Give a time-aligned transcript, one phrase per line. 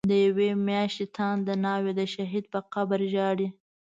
[0.09, 3.47] دیوی میاشتی تانده ناوی، د شهید په قبر ژاړی